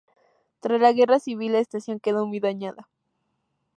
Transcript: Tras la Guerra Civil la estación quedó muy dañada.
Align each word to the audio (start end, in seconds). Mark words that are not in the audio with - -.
Tras 0.61 0.81
la 0.81 0.93
Guerra 0.93 1.19
Civil 1.19 1.51
la 1.51 1.59
estación 1.59 1.99
quedó 1.99 2.25
muy 2.25 2.39
dañada. 2.39 2.89